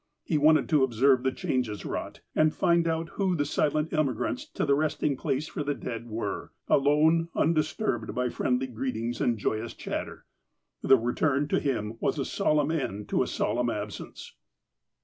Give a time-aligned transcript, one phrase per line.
[0.23, 4.65] He wanted to observe the changes wrought, and find out who the silent immigrants to
[4.65, 10.25] the resting place for the dead were, alone, undisturbed by friendly greetings and joyous chatter.
[10.81, 14.33] The return was to him a solemn end to a solemn absence.